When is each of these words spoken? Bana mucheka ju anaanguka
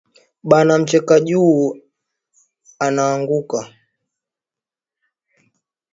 Bana 0.49 0.73
mucheka 0.79 1.15
ju 1.27 1.43
anaanguka 2.85 3.61